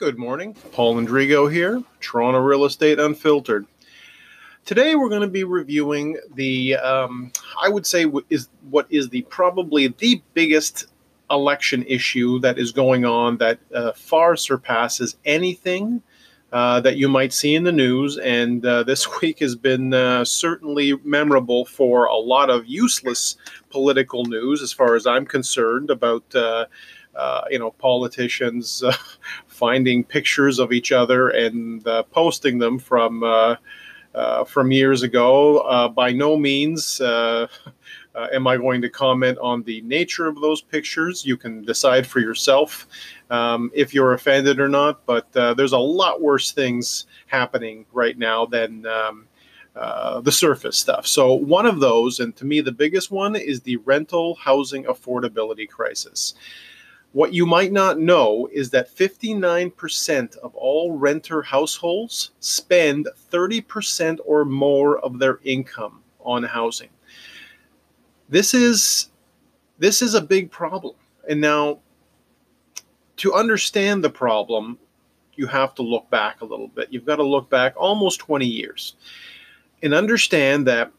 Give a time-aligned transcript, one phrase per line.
[0.00, 0.56] Good morning.
[0.72, 3.66] Paul Andrigo here, Toronto Real Estate Unfiltered.
[4.64, 7.30] Today we're going to be reviewing the, um,
[7.62, 10.86] I would say, is what is the probably the biggest
[11.30, 16.00] election issue that is going on that uh, far surpasses anything
[16.50, 18.16] uh, that you might see in the news.
[18.16, 23.36] And uh, this week has been uh, certainly memorable for a lot of useless
[23.68, 26.64] political news, as far as I'm concerned, about uh,
[27.14, 28.92] uh, you know politicians uh,
[29.60, 33.56] finding pictures of each other and uh, posting them from uh,
[34.14, 35.30] uh, from years ago.
[35.94, 37.00] by no means.
[37.00, 41.26] am I going to comment on the nature of those pictures?
[41.26, 42.88] You can decide for yourself
[43.28, 45.04] um, if you're offended or not.
[45.04, 49.28] But there's a lot worse things happening right now than um,
[49.76, 51.06] uh, the surface stuff.
[51.06, 55.68] So, one of those, and to me the biggest one, is the rental housing affordability
[55.68, 56.34] crisis.
[57.12, 64.44] What you might not know is that 59% of all renter households spend 30% or
[64.44, 66.90] more of their income on housing.
[68.28, 69.08] This is
[69.78, 70.94] this is a big problem.
[71.28, 71.80] And now
[73.16, 74.78] to understand the problem,
[75.34, 76.88] you have to look back a little bit.
[76.90, 78.94] You've got to look back almost 20 years
[79.82, 80.92] and understand that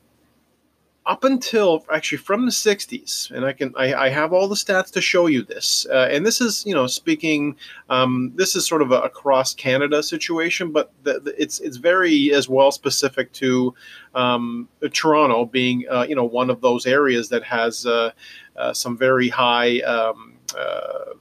[1.11, 4.91] up until actually from the 60s and i can i, I have all the stats
[4.93, 7.57] to show you this uh, and this is you know speaking
[7.89, 12.33] um, this is sort of a, across canada situation but the, the, it's it's very
[12.33, 13.75] as well specific to
[14.15, 18.11] um, toronto being uh, you know one of those areas that has uh,
[18.55, 21.11] uh some very high um, uh,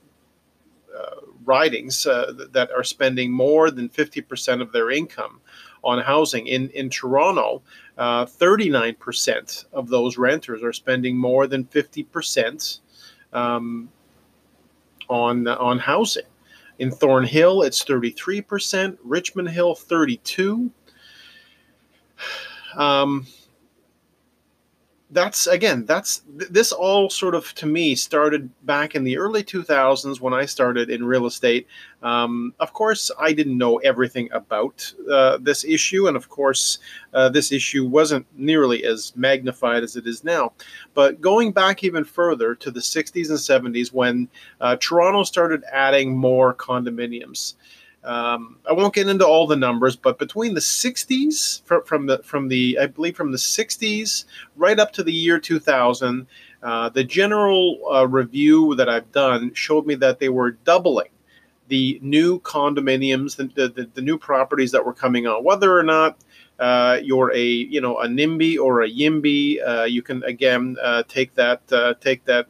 [0.97, 5.41] uh, ridings that are spending more than 50% of their income
[5.83, 6.47] on housing.
[6.47, 7.61] In in toronto
[7.97, 12.79] uh, 39% of those renters are spending more than 50%
[13.31, 13.89] um,
[15.07, 16.25] on, on housing.
[16.79, 20.71] In Thornhill, it's 33%, Richmond Hill, 32
[22.75, 23.27] um,
[25.11, 30.21] that's again that's this all sort of to me started back in the early 2000s
[30.21, 31.67] when i started in real estate.
[32.01, 36.79] Um, of course i didn't know everything about uh, this issue and of course
[37.13, 40.53] uh, this issue wasn't nearly as magnified as it is now.
[40.93, 44.29] But going back even further to the 60s and 70s when
[44.61, 47.55] uh, toronto started adding more condominiums
[48.03, 52.17] um, I won't get into all the numbers, but between the 60s, from, from, the
[52.23, 54.25] from the I believe from the 60s
[54.55, 56.25] right up to the year 2000,
[56.63, 61.09] uh, the general uh, review that I've done showed me that they were doubling
[61.67, 65.43] the new condominiums, the, the, the new properties that were coming on.
[65.43, 66.17] Whether or not
[66.59, 71.03] uh, you're a you know a NIMBY or a YIMBY, uh, you can again uh,
[71.07, 72.47] take that uh, take that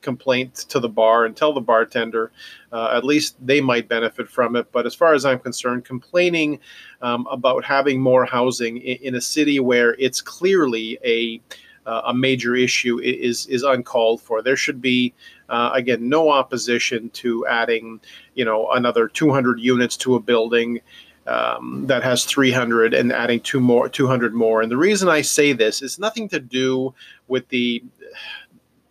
[0.00, 2.32] complaint to the bar and tell the bartender.
[2.72, 4.70] Uh, at least they might benefit from it.
[4.72, 6.60] But as far as I'm concerned, complaining
[7.02, 11.40] um, about having more housing in, in, a city where it's clearly a
[11.86, 14.42] uh, a major issue is is uncalled for.
[14.42, 15.12] There should be
[15.48, 18.00] uh, again no opposition to adding
[18.34, 20.80] you know another 200 units to a building.
[21.26, 25.52] Um, that has 300 and adding two more 200 more and the reason i say
[25.52, 26.94] this is nothing to do
[27.28, 27.84] with the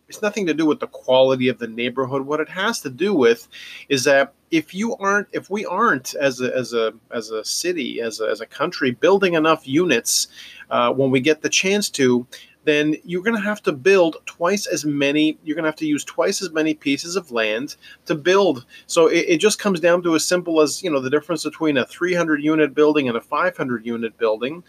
[0.09, 2.23] it's nothing to do with the quality of the neighborhood.
[2.23, 3.47] What it has to do with
[3.87, 8.01] is that if you aren't, if we aren't as a as a as a city,
[8.01, 10.27] as a, as a country, building enough units
[10.71, 12.25] uh, when we get the chance to,
[12.63, 15.37] then you're going to have to build twice as many.
[15.43, 17.75] You're going to have to use twice as many pieces of land
[18.07, 18.65] to build.
[18.87, 21.77] So it, it, just comes down to as simple as you know the difference between
[21.77, 24.63] a 300 unit building and a 500 unit building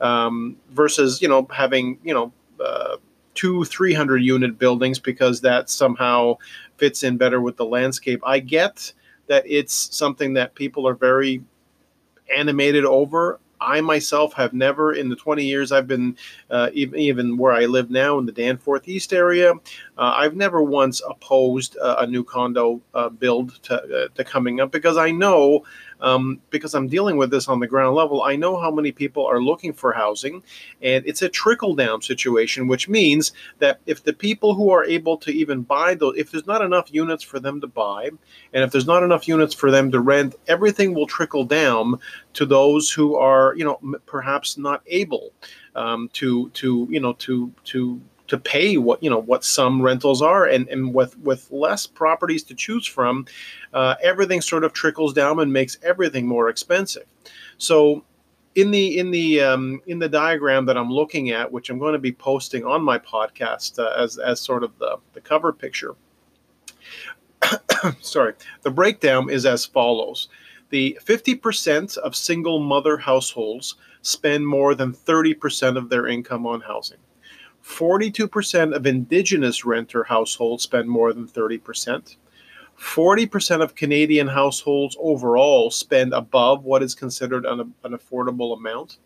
[0.00, 2.32] um, versus you know having you know.
[2.58, 2.96] Uh,
[3.36, 6.36] two 300 unit buildings because that somehow
[6.78, 8.20] fits in better with the landscape.
[8.24, 8.92] I get
[9.28, 11.42] that it's something that people are very
[12.34, 13.38] animated over.
[13.60, 16.16] I myself have never, in the 20 years I've been,
[16.50, 20.62] uh, even, even where I live now in the Danforth East area, uh, I've never
[20.62, 25.10] once opposed uh, a new condo uh, build to, uh, to coming up because I
[25.10, 25.64] know
[26.00, 29.26] um, because I'm dealing with this on the ground level, I know how many people
[29.26, 30.42] are looking for housing,
[30.82, 35.16] and it's a trickle down situation, which means that if the people who are able
[35.18, 38.10] to even buy those, if there's not enough units for them to buy,
[38.52, 41.98] and if there's not enough units for them to rent, everything will trickle down
[42.34, 45.32] to those who are, you know, perhaps not able
[45.76, 50.22] um, to to you know to to to pay what you know what some rentals
[50.22, 53.26] are and, and with with less properties to choose from
[53.72, 57.04] uh, everything sort of trickles down and makes everything more expensive
[57.58, 58.04] so
[58.56, 61.92] in the in the um, in the diagram that I'm looking at, which I'm going
[61.92, 65.94] to be posting on my podcast uh, as as sort of the the cover picture,
[68.00, 68.32] sorry,
[68.62, 70.28] the breakdown is as follows.
[70.70, 76.98] The 50% of single mother households spend more than 30% of their income on housing.
[77.66, 82.16] 42% of indigenous renter households spend more than 30%.
[82.78, 88.98] 40% of Canadian households overall spend above what is considered an, an affordable amount.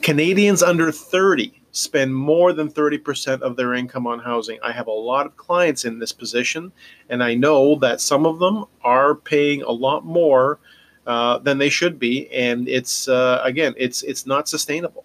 [0.00, 4.58] Canadians under 30 spend more than 30% of their income on housing.
[4.62, 6.70] I have a lot of clients in this position,
[7.08, 10.60] and I know that some of them are paying a lot more
[11.06, 15.04] uh, than they should be, and it's uh, again, it's it's not sustainable.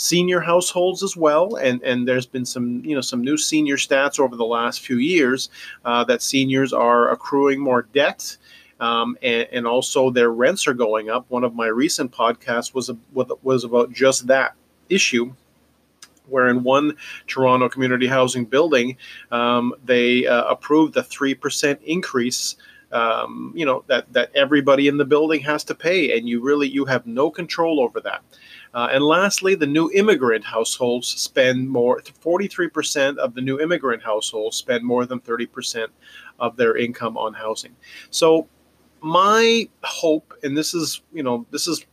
[0.00, 4.20] Senior households as well, and and there's been some you know some new senior stats
[4.20, 5.50] over the last few years
[5.84, 8.36] uh, that seniors are accruing more debt.
[8.80, 11.26] Um, and, and, also their rents are going up.
[11.30, 12.96] One of my recent podcasts was a,
[13.42, 14.54] was about just that
[14.88, 15.34] issue
[16.28, 16.96] where in one
[17.26, 18.96] Toronto community housing building,
[19.30, 22.56] um, they uh, approved a 3% increase.
[22.90, 26.68] Um, you know that that everybody in the building has to pay, and you really
[26.68, 28.22] you have no control over that.
[28.72, 32.00] Uh, and lastly, the new immigrant households spend more.
[32.20, 35.90] Forty-three percent of the new immigrant households spend more than thirty percent
[36.38, 37.76] of their income on housing.
[38.10, 38.48] So,
[39.02, 41.84] my hope, and this is you know this is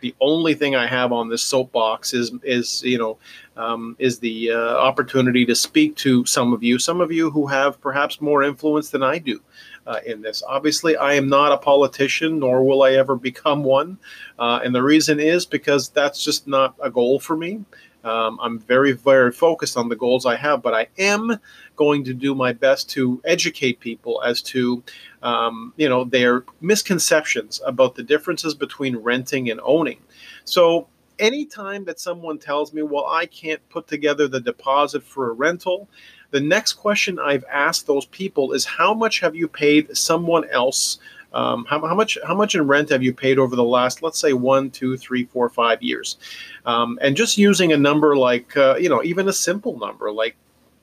[0.00, 3.18] the only thing I have on this soapbox is is you know
[3.56, 7.46] um, is the uh, opportunity to speak to some of you, some of you who
[7.46, 9.42] have perhaps more influence than I do
[9.88, 10.42] uh, in this.
[10.46, 13.98] Obviously, I am not a politician, nor will I ever become one,
[14.38, 17.64] uh, and the reason is because that's just not a goal for me.
[18.04, 21.40] Um, I'm very, very focused on the goals I have, but I am
[21.74, 24.82] going to do my best to educate people as to,
[25.22, 30.00] um, you know, their misconceptions about the differences between renting and owning.
[30.44, 30.86] So,
[31.18, 35.88] anytime that someone tells me, well, I can't put together the deposit for a rental,
[36.30, 40.98] the next question I've asked those people is, how much have you paid someone else?
[41.32, 44.18] Um, how, how, much how much in rent have you paid over the last let's
[44.18, 46.16] say one two three four five years
[46.64, 50.36] um, and just using a number like uh, you know even a simple number like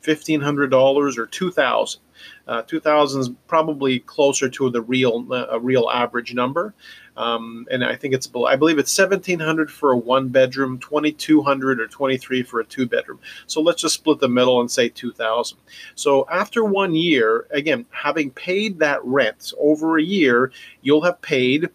[0.03, 2.01] $1500 or 2000
[2.47, 6.75] uh, 2000 is probably closer to the real uh, a real average number
[7.17, 11.88] um, and I think it's I believe it's 1700 for a one bedroom 2200 or
[11.88, 15.57] 23 for a two bedroom so let's just split the middle and say 2000
[15.95, 20.51] so after one year again having paid that rent over a year
[20.81, 21.69] you'll have paid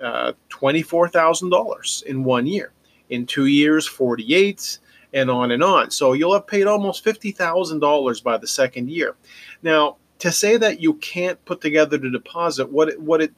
[0.00, 2.72] uh, $24000 in one year
[3.10, 4.78] in two years 48
[5.12, 5.90] and on and on.
[5.90, 9.16] So you'll have paid almost $50,000 by the second year.
[9.62, 13.32] Now, to say that you can't put together the deposit, what it, what it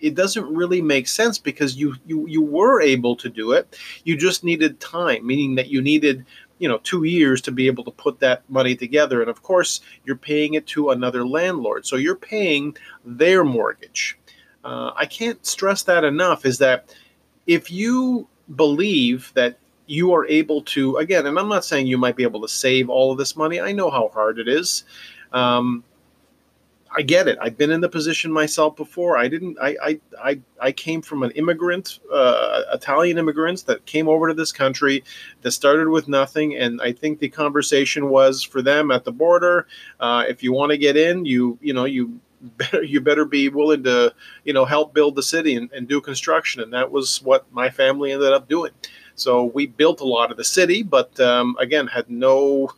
[0.00, 3.76] it doesn't really make sense because you, you you were able to do it.
[4.04, 6.24] You just needed time, meaning that you needed
[6.58, 9.20] you know two years to be able to put that money together.
[9.20, 14.18] And of course you're paying it to another landlord so you're paying their mortgage.
[14.64, 16.92] Uh, i can't stress that enough is that
[17.46, 19.56] if you believe that
[19.86, 22.90] you are able to again and i'm not saying you might be able to save
[22.90, 24.84] all of this money i know how hard it is.
[25.32, 25.84] Um,
[26.96, 27.38] i get it.
[27.40, 29.16] I've been in the position myself before.
[29.16, 34.08] I didn't i i i, I came from an immigrant uh, italian immigrants that came
[34.08, 35.04] over to this country
[35.42, 36.56] that started with nothing.
[36.56, 39.66] And i think the conversation was for them at the border
[40.00, 43.48] uh, if you want to get in you you know you better you better be
[43.48, 44.14] willing to
[44.44, 46.62] you know help build the city and, and do construction.
[46.62, 48.72] And that was what my family ended up doing.
[49.14, 52.70] So we built a lot of the city, but um, again, had no,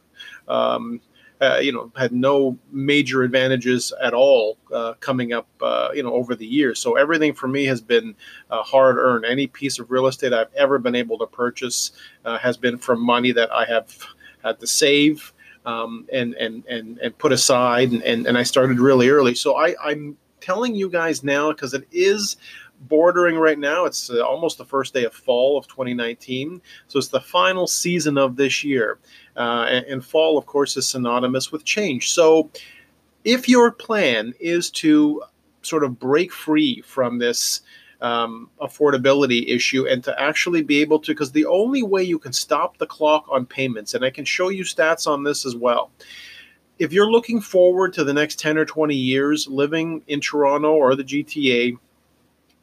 [0.48, 1.00] um,
[1.40, 6.12] uh, you know, had no major advantages at all uh, coming up, uh, you know,
[6.12, 6.78] over the years.
[6.78, 8.14] So everything for me has been
[8.50, 9.24] uh, hard earned.
[9.24, 11.92] Any piece of real estate I've ever been able to purchase
[12.24, 13.96] uh, has been from money that I have
[14.42, 15.32] had to save.
[15.66, 19.34] Um, and, and, and, and put aside and, and, and I started really early.
[19.34, 22.38] So I, I'm telling you guys now because it is
[22.80, 23.84] bordering right now.
[23.84, 26.60] It's uh, almost the first day of fall of 2019.
[26.88, 28.98] So it's the final season of this year.
[29.36, 32.10] Uh, and, and, fall, of course, is synonymous with change.
[32.12, 32.50] So
[33.24, 35.22] if your plan is to
[35.62, 37.60] sort of break free from this
[38.00, 42.32] um, affordability issue and to actually be able to, because the only way you can
[42.32, 45.90] stop the clock on payments, and I can show you stats on this as well.
[46.78, 50.94] If you're looking forward to the next 10 or 20 years living in Toronto or
[50.94, 51.78] the GTA,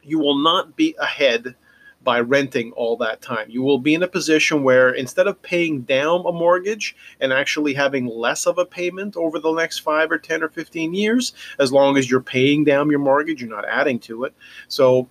[0.08, 1.54] you will not be ahead
[2.02, 3.50] by renting all that time.
[3.50, 7.74] You will be in a position where instead of paying down a mortgage and actually
[7.74, 11.72] having less of a payment over the next five or 10 or 15 years, as
[11.72, 14.34] long as you're paying down your mortgage, you're not adding to it.
[14.68, 15.08] So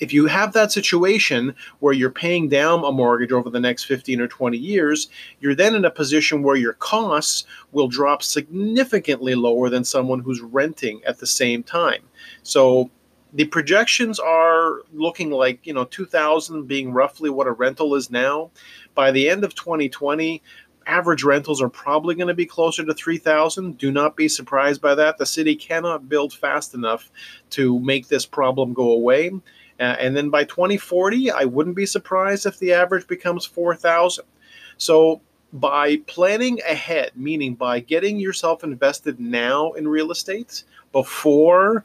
[0.00, 4.20] if you have that situation where you're paying down a mortgage over the next 15
[4.20, 5.08] or 20 years,
[5.40, 10.40] you're then in a position where your costs will drop significantly lower than someone who's
[10.40, 12.02] renting at the same time.
[12.42, 12.90] So
[13.38, 18.50] the projections are looking like, you know, 2000 being roughly what a rental is now.
[18.96, 20.42] By the end of 2020,
[20.86, 24.94] average rentals are probably going to be closer to 3000 do not be surprised by
[24.94, 27.10] that the city cannot build fast enough
[27.50, 29.30] to make this problem go away
[29.80, 34.24] uh, and then by 2040, I wouldn't be surprised if the average becomes 4,000.
[34.76, 35.20] So
[35.52, 41.84] by planning ahead, meaning by getting yourself invested now in real estate before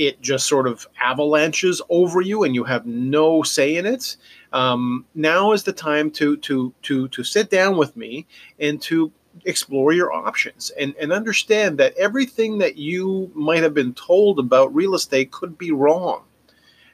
[0.00, 4.16] it just sort of avalanches over you and you have no say in it.
[4.50, 8.26] Um, now is the time to to to to sit down with me
[8.58, 9.12] and to
[9.44, 14.74] explore your options and, and understand that everything that you might have been told about
[14.74, 16.24] real estate could be wrong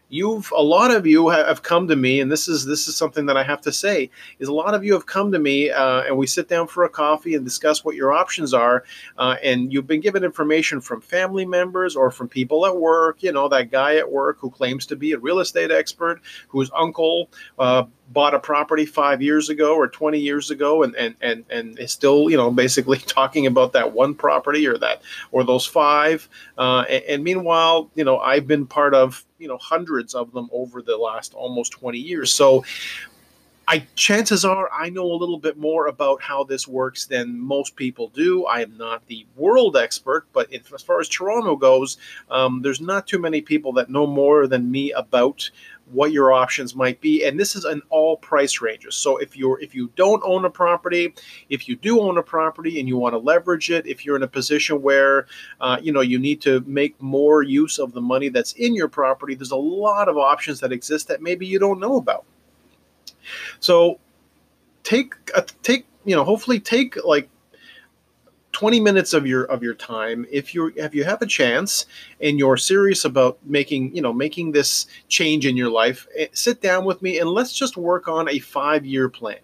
[0.09, 3.27] you've a lot of you have come to me and this is this is something
[3.27, 4.09] that i have to say
[4.39, 6.85] is a lot of you have come to me uh, and we sit down for
[6.85, 8.85] a coffee and discuss what your options are
[9.19, 13.33] uh, and you've been given information from family members or from people at work you
[13.33, 17.29] know that guy at work who claims to be a real estate expert whose uncle
[17.59, 17.83] uh,
[18.13, 21.93] bought a property five years ago or 20 years ago and, and, and, and is
[21.93, 26.29] still, you know, basically talking about that one property or that, or those five.
[26.57, 30.49] Uh, and, and, meanwhile, you know, I've been part of, you know, hundreds of them
[30.53, 32.33] over the last almost 20 years.
[32.33, 32.65] So
[33.69, 37.75] I, chances are I know a little bit more about how this works than most
[37.75, 38.45] people do.
[38.45, 41.97] I am not the world expert, but as far as Toronto goes,
[42.31, 45.51] um, there's not too many people that know more than me about
[45.91, 47.25] what your options might be.
[47.25, 48.95] And this is an all price ranges.
[48.95, 51.13] So if you're if you don't own a property
[51.49, 54.23] if you do own a property and you want to leverage it if you're in
[54.23, 55.27] a position where
[55.61, 58.89] uh, you know you need to make more use of the money that's in your
[58.89, 62.25] property there's a lot of options that exist that maybe you don't know about
[63.61, 63.99] so
[64.83, 65.15] take
[65.63, 67.29] take you know hopefully take like
[68.53, 71.87] 20 minutes of your of your time if you if you have a chance
[72.21, 76.63] and you're serious about making you know making this change in your life eh, sit
[76.63, 79.39] down with me and let's just work on a 5 year plan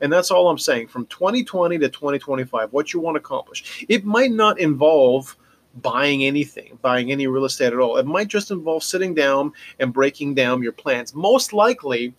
[0.00, 4.04] and that's all I'm saying from 2020 to 2025 what you want to accomplish it
[4.04, 5.36] might not involve
[5.80, 7.96] buying anything, buying any real estate at all.
[7.96, 11.14] It might just involve sitting down and breaking down your plans.
[11.14, 12.14] Most likely,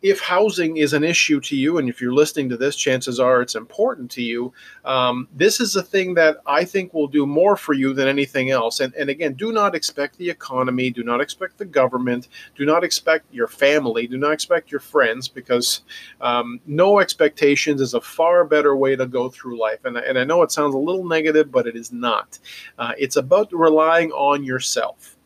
[0.00, 3.42] if housing is an issue to you, and if you're listening to this, chances are
[3.42, 4.52] it's important to you.
[4.84, 8.50] Um, this is a thing that I think will do more for you than anything
[8.50, 8.78] else.
[8.78, 12.84] And, and again, do not expect the economy, do not expect the government, do not
[12.84, 15.82] expect your family, do not expect your friends, because
[16.20, 19.84] um, no expectations is a far better way to go through life.
[19.84, 22.38] And, and I know it sounds a little negative, but it is not.
[22.78, 25.17] Uh, it's about relying on yourself.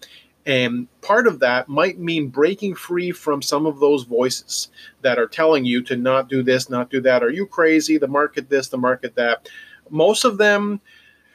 [0.44, 4.68] And part of that might mean breaking free from some of those voices
[5.02, 7.22] that are telling you to not do this, not do that.
[7.22, 7.96] Are you crazy?
[7.96, 9.48] The market this, the market that.
[9.90, 10.80] Most of them,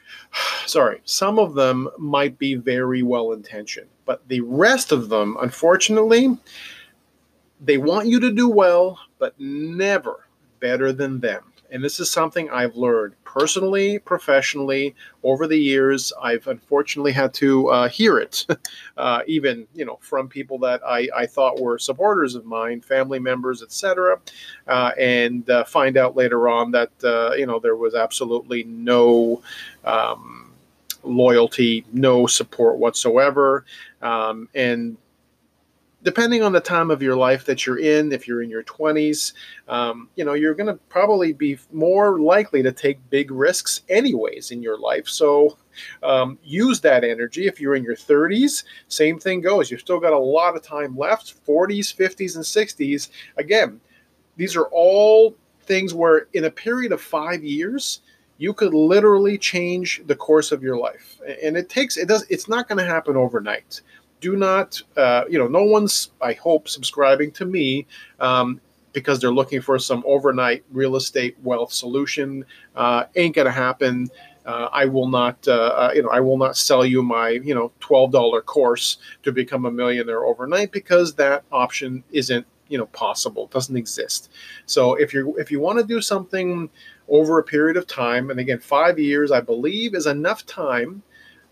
[0.66, 6.36] sorry, some of them might be very well intentioned, but the rest of them, unfortunately,
[7.60, 10.28] they want you to do well, but never
[10.60, 11.47] better than them.
[11.70, 16.12] And this is something I've learned personally, professionally over the years.
[16.20, 18.46] I've unfortunately had to uh, hear it,
[18.96, 23.18] uh, even you know from people that I, I thought were supporters of mine, family
[23.18, 24.18] members, etc.,
[24.66, 29.42] uh, and uh, find out later on that uh, you know there was absolutely no.
[29.84, 30.44] Um,
[31.04, 33.64] loyalty, no support whatsoever,
[34.02, 34.96] um, and
[36.08, 39.34] depending on the time of your life that you're in, if you're in your 20s,
[39.68, 44.50] um, you know, you're going to probably be more likely to take big risks anyways
[44.50, 45.06] in your life.
[45.06, 45.58] So
[46.02, 47.46] um, use that energy.
[47.46, 49.70] If you're in your 30s, same thing goes.
[49.70, 53.10] You've still got a lot of time left 40s, 50s, and 60s.
[53.36, 53.78] Again,
[54.38, 58.00] these are all things where in a period of five years,
[58.38, 62.48] you could literally change the course of your life and it takes it does it's
[62.48, 63.82] not going to happen overnight
[64.20, 67.86] do not, uh, you know, no one's, I hope, subscribing to me
[68.20, 68.60] um,
[68.92, 72.44] because they're looking for some overnight real estate wealth solution.
[72.74, 74.10] Uh, ain't gonna happen.
[74.44, 77.54] Uh, I will not, uh, uh, you know, I will not sell you my, you
[77.54, 82.86] know, twelve dollar course to become a millionaire overnight because that option isn't, you know,
[82.86, 83.44] possible.
[83.44, 84.30] It doesn't exist.
[84.64, 86.70] So if you if you want to do something
[87.08, 91.02] over a period of time, and again, five years, I believe, is enough time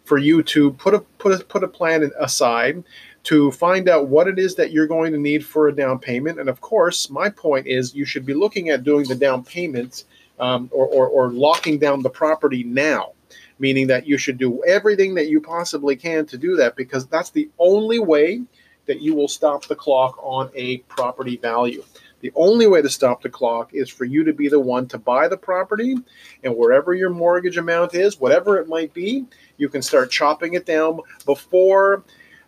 [0.06, 2.82] for you to put a put a put a plan aside
[3.25, 6.38] to find out what it is that you're going to need for a down payment.
[6.38, 10.04] And of course, my point is you should be looking at doing the down payments
[10.38, 13.14] um, or, or, or locking down the property now,
[13.58, 17.30] meaning that you should do everything that you possibly can to do that because that's
[17.30, 18.42] the only way
[18.86, 21.82] that you will stop the clock on a property value.
[22.20, 24.99] The only way to stop the clock is for you to be the one to
[24.99, 25.96] buy the property,
[26.42, 29.26] and wherever your mortgage amount is, whatever it might be,
[29.58, 32.04] you can start chopping it down before.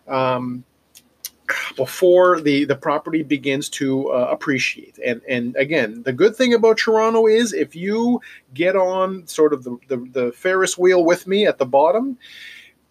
[0.07, 0.63] Um,
[1.75, 4.99] before the, the property begins to uh, appreciate.
[5.03, 8.21] And and again, the good thing about Toronto is if you
[8.53, 12.17] get on sort of the, the, the Ferris wheel with me at the bottom,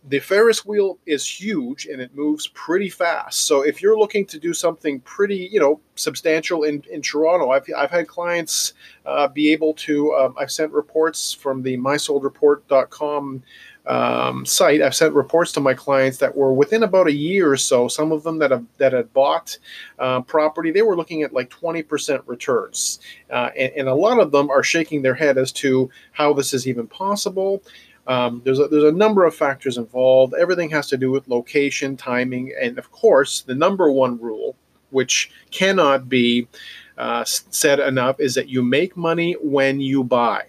[0.04, 3.42] the Ferris wheel is huge and it moves pretty fast.
[3.42, 7.66] So if you're looking to do something pretty, you know, substantial in, in Toronto, I've,
[7.76, 8.74] I've had clients
[9.04, 13.42] uh, be able to, um, I've sent reports from the mysoldreport.com
[13.88, 14.82] um, site.
[14.82, 17.88] I've sent reports to my clients that were within about a year or so.
[17.88, 19.58] Some of them that have that had bought
[19.98, 23.00] uh, property, they were looking at like 20% returns,
[23.30, 26.52] uh, and, and a lot of them are shaking their head as to how this
[26.52, 27.62] is even possible.
[28.08, 30.34] Um, there's a, there's a number of factors involved.
[30.34, 34.56] Everything has to do with location, timing, and of course, the number one rule,
[34.90, 36.48] which cannot be
[36.96, 40.46] uh, said enough, is that you make money when you buy.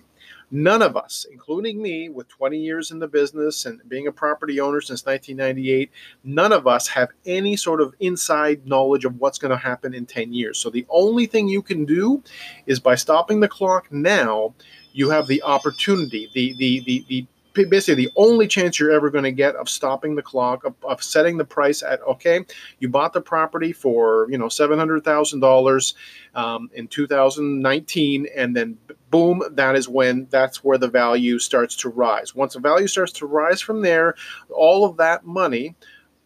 [0.51, 4.59] None of us, including me, with 20 years in the business and being a property
[4.59, 5.91] owner since 1998,
[6.23, 10.07] none of us have any sort of inside knowledge of what's going to happen in
[10.07, 10.57] 10 years.
[10.57, 12.23] So the only thing you can do
[12.65, 14.55] is by stopping the clock now,
[14.91, 17.27] you have the opportunity, the the the the
[17.65, 21.03] basically the only chance you're ever going to get of stopping the clock of, of,
[21.03, 22.45] setting the price at okay
[22.79, 25.93] you bought the property for you know $700000
[26.35, 28.77] um, in 2019 and then
[29.09, 32.35] boom that is when that's where the value starts to rise.
[32.35, 34.15] Once the value starts to rise from there
[34.49, 35.75] all of that money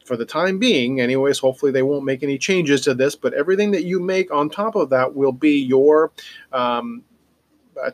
[0.06, 3.72] for the time being anyways hopefully they won't make any changes to this but everything
[3.72, 6.12] that you make on top of that will be your
[6.52, 7.04] um,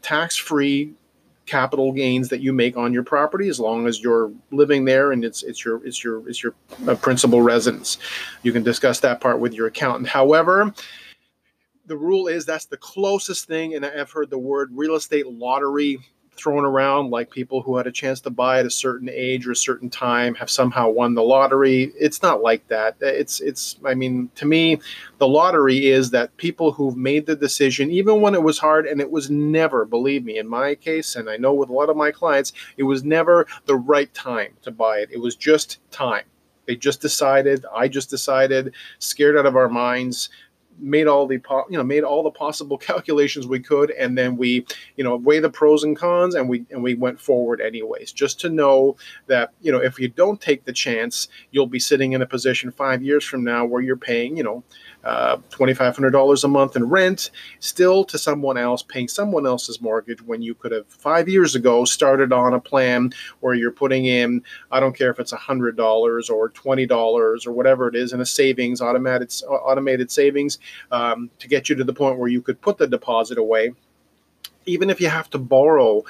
[0.01, 0.93] tax-free
[1.49, 5.25] capital gains that you make on your property as long as you're living there and
[5.25, 6.53] it's it's your it's your it's your
[6.87, 7.97] uh, principal residence.
[8.43, 10.07] You can discuss that part with your accountant.
[10.07, 10.73] However,
[11.87, 15.97] the rule is that's the closest thing, and I've heard the word real estate lottery
[16.39, 19.51] thrown around like people who had a chance to buy at a certain age or
[19.51, 21.91] a certain time have somehow won the lottery.
[21.99, 22.97] It's not like that.
[23.01, 24.79] It's it's I mean to me
[25.17, 29.01] the lottery is that people who've made the decision even when it was hard and
[29.01, 31.97] it was never believe me in my case and I know with a lot of
[31.97, 35.09] my clients it was never the right time to buy it.
[35.11, 36.23] It was just time.
[36.69, 40.29] They just decided, I just decided, scared out of our minds,
[40.79, 44.65] made all the you know made all the possible calculations we could and then we
[44.95, 48.11] you know weigh the pros and cons and we and we went forward anyways.
[48.11, 48.95] Just to know
[49.27, 52.71] that you know if you don't take the chance you'll be sitting in a position
[52.71, 54.63] 5 years from now where you're paying you know
[55.03, 60.41] uh, $2,500 a month in rent, still to someone else, paying someone else's mortgage when
[60.41, 64.79] you could have five years ago started on a plan where you're putting in, I
[64.79, 69.33] don't care if it's $100 or $20 or whatever it is, in a savings, automated,
[69.47, 70.59] automated savings
[70.91, 73.71] um, to get you to the point where you could put the deposit away.
[74.65, 76.03] Even if you have to borrow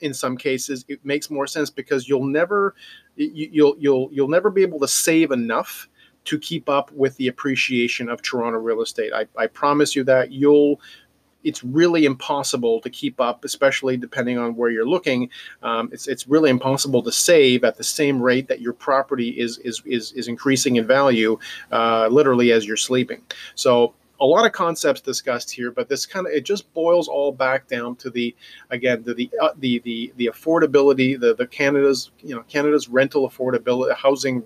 [0.00, 2.74] in some cases it makes more sense because you'll never
[3.16, 5.89] you, you'll you'll you'll never be able to save enough
[6.24, 9.12] to keep up with the appreciation of Toronto real estate.
[9.12, 10.80] I, I promise you that you'll
[11.42, 15.30] it's really impossible to keep up, especially depending on where you're looking.
[15.62, 19.58] Um, it's, it's really impossible to save at the same rate that your property is
[19.58, 21.38] is is, is increasing in value,
[21.72, 23.22] uh, literally as you're sleeping.
[23.54, 27.32] So a lot of concepts discussed here, but this kind of it just boils all
[27.32, 28.34] back down to the
[28.68, 33.28] again the the uh, the, the the affordability, the the Canada's you know Canada's rental
[33.28, 34.42] affordability, housing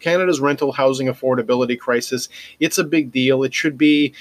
[0.00, 2.28] Canada's rental housing affordability crisis.
[2.60, 3.42] It's a big deal.
[3.42, 4.14] It should be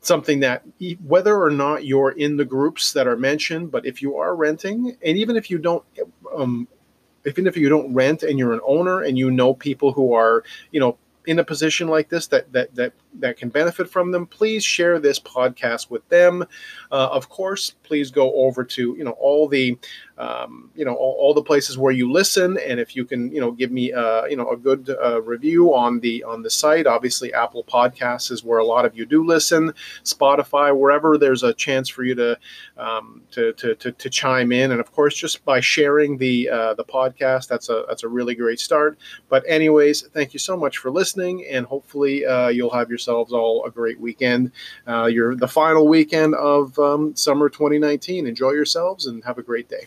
[0.00, 0.62] something that
[1.04, 4.96] whether or not you're in the groups that are mentioned, but if you are renting,
[5.04, 5.84] and even if you don't,
[6.34, 6.68] um,
[7.26, 10.44] even if you don't rent and you're an owner and you know people who are,
[10.70, 14.26] you know, in a position like this that that that that can benefit from them,
[14.26, 16.42] please share this podcast with them.
[16.90, 19.78] Uh, of course, please go over to you know all the
[20.18, 22.58] um, you know all, all, the places where you listen.
[22.58, 25.74] And if you can you know give me uh, you know a good uh, review
[25.74, 29.24] on the on the site obviously apple podcasts is where a lot of you do
[29.24, 29.72] listen.
[30.04, 32.38] Spotify wherever there's a chance for you to
[32.76, 34.70] um, to, to, to, to, chime in.
[34.72, 38.34] And of course just by sharing the uh, the podcast that's a that's a really
[38.34, 38.98] great start.
[39.28, 43.64] But anyways thank you so much for listening and hopefully uh, you'll have yourselves all
[43.64, 44.50] a great weekend.
[44.86, 49.68] Uh, you're the final weekend of um, summer 2019 enjoy yourselves and have a great
[49.68, 49.86] day